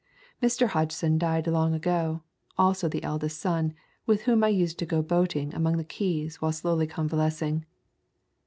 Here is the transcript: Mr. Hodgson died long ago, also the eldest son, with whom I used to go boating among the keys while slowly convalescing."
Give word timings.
Mr. 0.41 0.65
Hodgson 0.65 1.19
died 1.19 1.45
long 1.45 1.75
ago, 1.75 2.23
also 2.57 2.89
the 2.89 3.03
eldest 3.03 3.39
son, 3.39 3.75
with 4.07 4.23
whom 4.23 4.43
I 4.43 4.47
used 4.47 4.79
to 4.79 4.85
go 4.87 5.03
boating 5.03 5.53
among 5.53 5.77
the 5.77 5.83
keys 5.83 6.41
while 6.41 6.51
slowly 6.51 6.87
convalescing." 6.87 7.65